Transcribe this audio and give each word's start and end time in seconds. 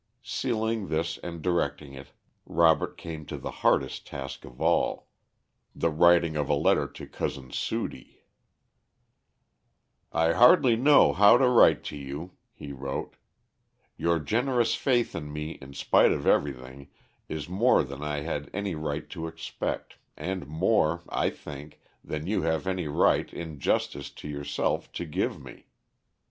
Sealing 0.23 0.87
this 0.87 1.19
and 1.19 1.43
directing 1.43 1.93
it, 1.93 2.07
Robert 2.47 2.97
came 2.97 3.23
to 3.23 3.37
the 3.37 3.51
hardest 3.61 4.07
task 4.07 4.45
of 4.45 4.59
all 4.59 5.09
the 5.75 5.91
writing 5.91 6.35
of 6.35 6.49
a 6.49 6.55
letter 6.55 6.87
to 6.87 7.05
Cousin 7.05 7.51
Sudie. 7.51 8.23
"I 10.11 10.31
hardly 10.31 10.75
know 10.75 11.13
how 11.13 11.37
to 11.37 11.47
write 11.47 11.83
to 11.83 11.97
you," 11.97 12.31
he 12.51 12.71
wrote. 12.71 13.15
"Your 13.95 14.17
generous 14.17 14.73
faith 14.73 15.13
in 15.13 15.31
me 15.31 15.51
in 15.61 15.75
spite 15.75 16.11
of 16.11 16.25
everything 16.25 16.89
is 17.29 17.47
more 17.47 17.83
than 17.83 18.01
I 18.01 18.21
had 18.21 18.49
any 18.55 18.73
right 18.73 19.07
to 19.11 19.27
expect, 19.27 19.97
and 20.17 20.47
more, 20.47 21.03
I 21.09 21.29
think, 21.29 21.79
than 22.03 22.25
you 22.25 22.41
have 22.41 22.65
any 22.65 22.87
right, 22.87 23.31
in 23.31 23.59
justice 23.59 24.09
to 24.09 24.27
yourself, 24.27 24.91
to 24.93 25.05
give 25.05 25.39
me. 25.39 25.67